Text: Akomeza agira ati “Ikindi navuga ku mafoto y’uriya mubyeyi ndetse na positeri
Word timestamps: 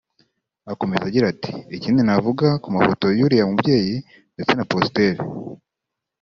Akomeza 0.71 1.03
agira 1.07 1.25
ati 1.33 1.51
“Ikindi 1.75 2.01
navuga 2.07 2.47
ku 2.61 2.67
mafoto 2.75 3.05
y’uriya 3.17 3.45
mubyeyi 3.49 3.95
ndetse 4.33 4.53
na 4.55 4.65
positeri 4.71 5.19